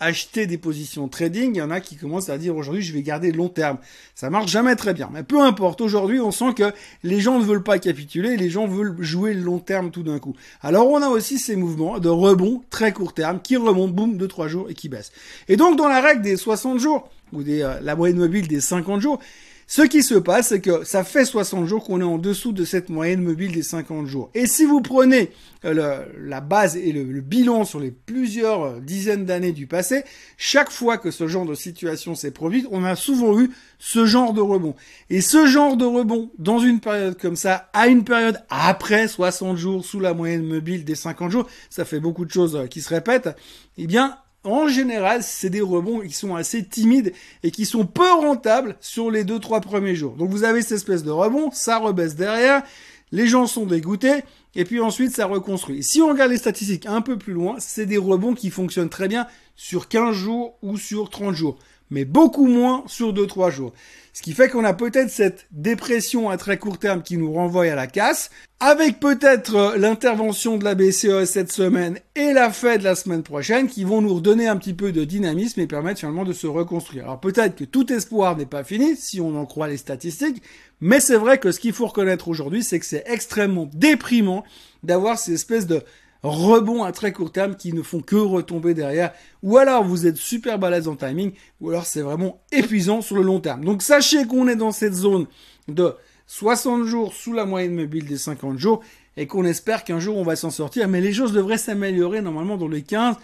acheter 0.00 0.46
des 0.46 0.58
positions 0.58 1.08
trading, 1.08 1.54
il 1.54 1.58
y 1.58 1.62
en 1.62 1.70
a 1.70 1.80
qui 1.80 1.96
commencent 1.96 2.30
à 2.30 2.38
dire 2.38 2.56
aujourd'hui 2.56 2.82
je 2.82 2.92
vais 2.92 3.02
garder 3.02 3.30
long 3.30 3.48
terme. 3.48 3.78
Ça 4.14 4.30
marche 4.30 4.50
jamais 4.50 4.74
très 4.74 4.94
bien. 4.94 5.10
Mais 5.12 5.22
peu 5.22 5.40
importe, 5.40 5.80
aujourd'hui 5.80 6.20
on 6.20 6.30
sent 6.30 6.54
que 6.56 6.72
les 7.04 7.20
gens 7.20 7.38
ne 7.38 7.44
veulent 7.44 7.62
pas 7.62 7.78
capituler, 7.78 8.36
les 8.36 8.50
gens 8.50 8.66
veulent 8.66 8.96
jouer 9.00 9.34
le 9.34 9.42
long 9.42 9.58
terme 9.58 9.90
tout 9.90 10.02
d'un 10.02 10.18
coup. 10.18 10.34
Alors 10.62 10.90
on 10.90 11.02
a 11.02 11.08
aussi 11.08 11.38
ces 11.38 11.54
mouvements 11.54 11.98
de 11.98 12.08
rebond 12.08 12.62
très 12.70 12.92
court 12.92 13.12
terme 13.12 13.40
qui 13.40 13.56
remontent, 13.56 13.92
boum, 13.92 14.16
de 14.16 14.26
3 14.26 14.48
jours 14.48 14.70
et 14.70 14.74
qui 14.74 14.88
baissent. 14.88 15.12
Et 15.48 15.56
donc 15.56 15.76
dans 15.76 15.88
la 15.88 16.00
règle 16.00 16.22
des 16.22 16.36
60 16.36 16.78
jours, 16.80 17.10
ou 17.32 17.42
des, 17.42 17.62
euh, 17.62 17.78
la 17.82 17.94
moyenne 17.94 18.18
mobile 18.18 18.48
des 18.48 18.60
50 18.60 19.00
jours, 19.00 19.20
ce 19.72 19.82
qui 19.82 20.02
se 20.02 20.16
passe, 20.16 20.48
c'est 20.48 20.60
que 20.60 20.82
ça 20.82 21.04
fait 21.04 21.24
60 21.24 21.64
jours 21.64 21.84
qu'on 21.84 22.00
est 22.00 22.04
en 22.04 22.18
dessous 22.18 22.50
de 22.50 22.64
cette 22.64 22.88
moyenne 22.88 23.22
mobile 23.22 23.52
des 23.52 23.62
50 23.62 24.04
jours. 24.04 24.28
Et 24.34 24.46
si 24.46 24.64
vous 24.64 24.80
prenez 24.80 25.30
euh, 25.64 26.06
la 26.18 26.40
base 26.40 26.76
et 26.76 26.90
le, 26.90 27.04
bilan 27.20 27.64
sur 27.64 27.78
les 27.78 27.92
plusieurs 27.92 28.62
euh, 28.64 28.80
dizaines 28.80 29.26
d'années 29.26 29.52
du 29.52 29.68
passé, 29.68 30.02
chaque 30.36 30.72
fois 30.72 30.98
que 30.98 31.12
ce 31.12 31.28
genre 31.28 31.46
de 31.46 31.54
situation 31.54 32.16
s'est 32.16 32.32
produite, 32.32 32.66
on 32.72 32.82
a 32.82 32.96
souvent 32.96 33.38
eu 33.38 33.52
ce 33.78 34.06
genre 34.06 34.32
de 34.32 34.40
rebond. 34.40 34.74
Et 35.08 35.20
ce 35.20 35.46
genre 35.46 35.76
de 35.76 35.84
rebond, 35.84 36.32
dans 36.40 36.58
une 36.58 36.80
période 36.80 37.16
comme 37.16 37.36
ça, 37.36 37.70
à 37.72 37.86
une 37.86 38.02
période 38.02 38.42
après 38.50 39.06
60 39.06 39.56
jours 39.56 39.84
sous 39.84 40.00
la 40.00 40.14
moyenne 40.14 40.42
mobile 40.42 40.84
des 40.84 40.96
50 40.96 41.30
jours, 41.30 41.46
ça 41.68 41.84
fait 41.84 42.00
beaucoup 42.00 42.24
de 42.24 42.32
choses 42.32 42.56
euh, 42.56 42.66
qui 42.66 42.80
se 42.80 42.88
répètent, 42.88 43.36
eh 43.78 43.86
bien, 43.86 44.18
en 44.44 44.68
général, 44.68 45.22
c'est 45.22 45.50
des 45.50 45.60
rebonds 45.60 46.00
qui 46.00 46.12
sont 46.12 46.34
assez 46.34 46.64
timides 46.64 47.12
et 47.42 47.50
qui 47.50 47.66
sont 47.66 47.86
peu 47.86 48.10
rentables 48.10 48.76
sur 48.80 49.10
les 49.10 49.24
deux 49.24 49.38
trois 49.38 49.60
premiers 49.60 49.94
jours. 49.94 50.14
Donc 50.14 50.30
vous 50.30 50.44
avez 50.44 50.62
cette 50.62 50.72
espèce 50.78 51.04
de 51.04 51.10
rebond, 51.10 51.50
ça 51.52 51.78
rebaisse 51.78 52.14
derrière, 52.14 52.62
les 53.12 53.26
gens 53.26 53.46
sont 53.46 53.66
dégoûtés 53.66 54.22
et 54.54 54.64
puis 54.64 54.80
ensuite 54.80 55.14
ça 55.14 55.26
reconstruit. 55.26 55.82
si 55.82 56.00
on 56.00 56.08
regarde 56.08 56.30
les 56.30 56.38
statistiques 56.38 56.86
un 56.86 57.02
peu 57.02 57.18
plus 57.18 57.34
loin, 57.34 57.56
c'est 57.58 57.86
des 57.86 57.98
rebonds 57.98 58.34
qui 58.34 58.50
fonctionnent 58.50 58.88
très 58.88 59.08
bien 59.08 59.26
sur 59.56 59.88
15 59.88 60.14
jours 60.14 60.56
ou 60.62 60.78
sur 60.78 61.10
30 61.10 61.34
jours 61.34 61.58
mais 61.90 62.04
beaucoup 62.04 62.46
moins 62.46 62.84
sur 62.86 63.12
2-3 63.12 63.50
jours. 63.50 63.72
Ce 64.12 64.22
qui 64.22 64.32
fait 64.32 64.48
qu'on 64.48 64.64
a 64.64 64.74
peut-être 64.74 65.10
cette 65.10 65.46
dépression 65.52 66.30
à 66.30 66.36
très 66.36 66.58
court 66.58 66.78
terme 66.78 67.02
qui 67.02 67.16
nous 67.16 67.32
renvoie 67.32 67.70
à 67.70 67.74
la 67.76 67.86
casse, 67.86 68.30
avec 68.58 68.98
peut-être 68.98 69.54
euh, 69.54 69.76
l'intervention 69.78 70.56
de 70.56 70.64
la 70.64 70.74
BCE 70.74 71.24
cette 71.24 71.52
semaine 71.52 71.98
et 72.16 72.32
la 72.32 72.50
Fed 72.50 72.82
la 72.82 72.96
semaine 72.96 73.22
prochaine 73.22 73.68
qui 73.68 73.84
vont 73.84 74.02
nous 74.02 74.14
redonner 74.14 74.48
un 74.48 74.56
petit 74.56 74.74
peu 74.74 74.92
de 74.92 75.04
dynamisme 75.04 75.60
et 75.60 75.66
permettre 75.66 76.00
finalement 76.00 76.24
de 76.24 76.32
se 76.32 76.46
reconstruire. 76.46 77.04
Alors 77.04 77.20
peut-être 77.20 77.54
que 77.56 77.64
tout 77.64 77.92
espoir 77.92 78.36
n'est 78.36 78.46
pas 78.46 78.64
fini 78.64 78.96
si 78.96 79.20
on 79.20 79.36
en 79.36 79.46
croit 79.46 79.68
les 79.68 79.76
statistiques, 79.76 80.42
mais 80.80 81.00
c'est 81.00 81.16
vrai 81.16 81.38
que 81.38 81.52
ce 81.52 81.60
qu'il 81.60 81.72
faut 81.72 81.86
reconnaître 81.86 82.28
aujourd'hui, 82.28 82.64
c'est 82.64 82.80
que 82.80 82.86
c'est 82.86 83.04
extrêmement 83.06 83.70
déprimant 83.72 84.44
d'avoir 84.82 85.18
ces 85.18 85.34
espèces 85.34 85.66
de 85.66 85.82
rebonds 86.22 86.84
à 86.84 86.92
très 86.92 87.12
court 87.12 87.32
terme 87.32 87.56
qui 87.56 87.72
ne 87.72 87.82
font 87.82 88.00
que 88.00 88.16
retomber 88.16 88.74
derrière. 88.74 89.12
Ou 89.42 89.58
alors 89.58 89.84
vous 89.84 90.06
êtes 90.06 90.16
super 90.16 90.58
balèze 90.58 90.88
en 90.88 90.96
timing, 90.96 91.32
ou 91.60 91.70
alors 91.70 91.86
c'est 91.86 92.02
vraiment 92.02 92.42
épuisant 92.52 93.02
sur 93.02 93.16
le 93.16 93.22
long 93.22 93.40
terme. 93.40 93.64
Donc 93.64 93.82
sachez 93.82 94.26
qu'on 94.26 94.48
est 94.48 94.56
dans 94.56 94.72
cette 94.72 94.94
zone 94.94 95.26
de 95.68 95.94
60 96.26 96.84
jours 96.84 97.12
sous 97.12 97.32
la 97.32 97.44
moyenne 97.44 97.74
mobile 97.74 98.06
des 98.06 98.18
50 98.18 98.58
jours 98.58 98.82
et 99.16 99.26
qu'on 99.26 99.44
espère 99.44 99.84
qu'un 99.84 100.00
jour 100.00 100.16
on 100.16 100.24
va 100.24 100.36
s'en 100.36 100.50
sortir. 100.50 100.88
Mais 100.88 101.00
les 101.00 101.12
choses 101.12 101.32
devraient 101.32 101.58
s'améliorer 101.58 102.20
normalement 102.20 102.56
dans 102.56 102.68
les 102.68 102.82
15 102.82 103.16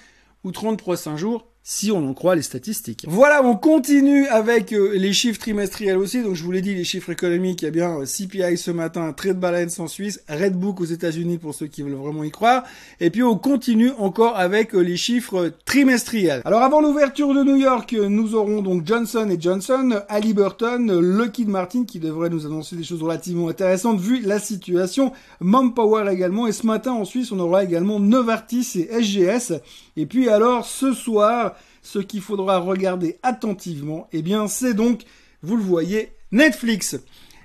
ou 0.45 0.53
30 0.53 0.79
prochains 0.79 1.17
jours 1.17 1.47
si 1.69 1.91
on 1.91 2.09
en 2.09 2.15
croit 2.15 2.37
les 2.37 2.43
statistiques. 2.43 3.05
Voilà, 3.09 3.43
on 3.43 3.57
continue 3.57 4.29
avec 4.29 4.73
euh, 4.73 4.93
les 4.95 5.13
chiffres 5.13 5.41
trimestriels 5.41 5.99
aussi. 5.99 6.23
Donc 6.23 6.37
je 6.37 6.45
vous 6.45 6.53
l'ai 6.53 6.61
dit, 6.61 6.77
les 6.77 6.85
chiffres 6.85 7.11
économiques, 7.11 7.65
a 7.65 7.71
bien 7.71 7.99
euh, 7.99 8.05
CPI 8.05 8.57
ce 8.57 8.71
matin, 8.71 9.13
Trade 9.13 9.41
Balance 9.41 9.81
en 9.81 9.89
Suisse, 9.89 10.23
Redbook 10.29 10.81
aux 10.81 10.85
États-Unis 10.85 11.39
pour 11.39 11.57
ceux 11.57 11.67
qui 11.67 11.83
veulent 11.83 11.95
vraiment 11.95 12.23
y 12.23 12.31
croire. 12.31 12.63
Et 13.01 13.11
puis 13.11 13.25
on 13.25 13.37
continue 13.37 13.91
encore 13.99 14.37
avec 14.37 14.77
euh, 14.77 14.81
les 14.81 14.97
chiffres 14.97 15.51
trimestriels. 15.65 16.41
Alors 16.45 16.63
avant 16.63 16.81
l'ouverture 16.81 17.35
de 17.35 17.43
New 17.43 17.57
York, 17.57 17.97
nous 18.01 18.37
aurons 18.37 18.63
donc 18.63 18.87
Johnson 18.87 19.29
et 19.29 19.41
Johnson, 19.41 20.03
Halliburton, 20.09 21.01
Lockheed 21.01 21.49
Martin 21.49 21.83
qui 21.85 21.99
devrait 21.99 22.31
nous 22.31 22.47
annoncer 22.47 22.77
des 22.77 22.85
choses 22.85 23.03
relativement 23.03 23.49
intéressantes 23.49 23.99
vu 23.99 24.21
la 24.21 24.39
situation, 24.39 25.13
Manpower 25.41 26.13
également. 26.13 26.47
Et 26.47 26.53
ce 26.53 26.65
matin 26.65 26.93
en 26.93 27.05
Suisse, 27.05 27.33
on 27.33 27.41
aura 27.41 27.65
également 27.65 27.99
Novartis 27.99 28.69
et 28.77 29.03
SGS. 29.03 29.55
Et 29.97 30.07
puis 30.07 30.29
alors 30.29 30.65
ce 30.65 30.93
soir, 30.93 31.56
ce 31.87 32.01
qu'il 32.01 32.21
faudra 32.21 32.59
regarder 32.59 33.17
attentivement, 33.23 34.09
eh 34.13 34.21
bien, 34.21 34.49
c'est 34.49 34.75
donc, 34.75 35.03
vous 35.43 35.57
le 35.57 35.63
voyez, 35.63 36.11
Netflix. 36.33 36.97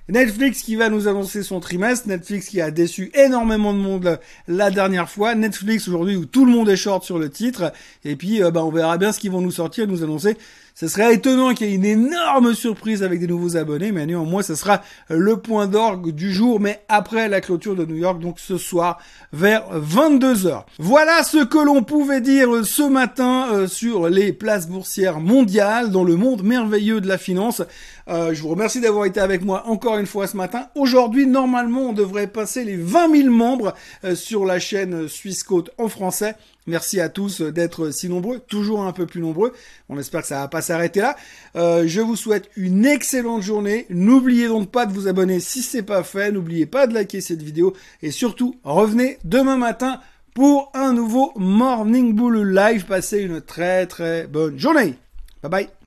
Netflix 0.10 0.64
qui 0.64 0.76
va 0.76 0.90
nous 0.90 1.08
annoncer 1.08 1.44
son 1.44 1.60
trimestre, 1.60 2.08
Netflix 2.08 2.48
qui 2.48 2.60
a 2.60 2.72
déçu 2.72 3.12
énormément 3.14 3.72
de 3.72 3.78
monde 3.78 4.20
la 4.48 4.72
dernière 4.72 5.10
fois, 5.10 5.36
Netflix 5.36 5.88
aujourd'hui 5.88 6.16
où 6.16 6.26
tout 6.26 6.46
le 6.46 6.52
monde 6.52 6.70
est 6.70 6.76
short 6.76 7.04
sur 7.04 7.20
le 7.20 7.30
titre, 7.30 7.72
et 8.04 8.16
puis 8.16 8.42
euh, 8.42 8.50
bah, 8.50 8.66
on 8.66 8.72
verra 8.72 8.98
bien 8.98 9.12
ce 9.12 9.20
qu'ils 9.20 9.30
vont 9.32 9.42
nous 9.42 9.52
sortir, 9.52 9.88
nous 9.88 10.04
annoncer 10.04 10.36
ce 10.76 10.88
serait 10.88 11.14
étonnant 11.14 11.54
qu'il 11.54 11.68
y 11.68 11.72
ait 11.72 11.76
une 11.76 11.86
énorme 11.86 12.54
surprise 12.54 13.04
avec 13.04 13.20
des 13.20 13.28
nouveaux 13.28 13.58
abonnés, 13.58 13.92
mais 13.92 14.06
néanmoins, 14.06 14.42
ce 14.42 14.56
sera 14.56 14.82
le 15.10 15.38
point 15.38 15.68
d'orgue 15.68 16.12
du 16.12 16.32
jour, 16.34 16.60
mais 16.60 16.84
après 16.90 17.30
la 17.30 17.42
clôture 17.42 17.76
de 17.76 17.86
New 17.86 17.98
York, 17.98 18.20
donc 18.20 18.40
ce 18.40 18.58
soir 18.58 19.00
vers 19.34 19.64
22h. 19.78 20.64
Voilà 20.80 21.24
ce 21.24 21.44
que 21.44 21.58
l'on 21.58 21.84
pouvait 21.84 22.22
dire 22.22 22.66
ce 22.66 22.84
matin 22.84 23.48
euh, 23.52 23.68
sur 23.68 24.10
les 24.10 24.34
places 24.34 24.68
boursières 24.68 25.20
mondiales 25.20 25.92
dans 25.92 26.04
le 26.04 26.16
monde 26.16 26.44
merveilleux 26.44 27.02
de 27.02 27.08
la 27.08 27.18
finance. 27.18 27.62
Euh, 28.08 28.34
je 28.34 28.42
vous 28.42 28.50
remercie 28.50 28.82
d'avoir 28.82 29.06
été 29.06 29.20
avec 29.20 29.44
moi 29.44 29.64
encore 29.68 29.98
une 29.98 30.06
fois 30.06 30.28
ce 30.28 30.36
matin. 30.36 30.68
Aujourd'hui, 30.76 31.28
normalement, 31.28 31.90
on 31.90 31.94
devrait 31.94 32.28
passer 32.28 32.64
les 32.64 32.76
20 32.76 33.16
000 33.16 33.30
membres 33.30 33.74
euh, 34.04 34.16
sur 34.16 34.46
la 34.46 34.60
chaîne 34.60 35.08
Suisse 35.08 35.44
Côte 35.44 35.72
en 35.78 35.88
français. 35.88 36.36
Merci 36.68 37.00
à 37.00 37.10
tous 37.10 37.42
d'être 37.42 37.92
si 37.92 38.08
nombreux, 38.08 38.40
toujours 38.40 38.84
un 38.84 38.92
peu 38.92 39.06
plus 39.06 39.22
nombreux. 39.22 39.54
On 39.90 39.98
espère 39.98 40.22
que 40.22 40.28
ça 40.28 40.42
va 40.42 40.48
pas 40.48 40.62
s'arrêter 40.62 41.02
là. 41.02 41.16
Euh, 41.56 41.86
je 41.88 42.02
vous 42.02 42.16
souhaite 42.16 42.50
une 42.56 42.86
excellente 42.86 43.42
journée. 43.42 43.88
N'oubliez 43.90 44.48
donc 44.48 44.70
pas 44.70 44.86
de 44.86 44.94
vous 44.94 45.08
abonner 45.08 45.40
si 45.40 45.64
c'est 45.64 45.84
pas 45.84 46.04
fait. 46.04 46.32
N'oubliez 46.32 46.68
pas 46.68 46.86
de 46.86 46.94
liker 46.94 47.22
cette 47.22 47.42
vidéo 47.42 47.74
et 48.02 48.12
surtout 48.12 48.60
revenez 48.64 49.18
demain 49.24 49.58
matin 49.58 50.00
pour 50.36 50.72
un 50.74 50.94
nouveau 50.94 51.34
Morning 51.36 52.14
Bull 52.14 52.54
Live. 52.54 52.86
Passez 52.86 53.20
une 53.20 53.42
très 53.42 53.88
très 53.88 54.28
bonne 54.28 54.58
journée. 54.60 54.96
Bye 55.42 55.52
bye. 55.52 55.81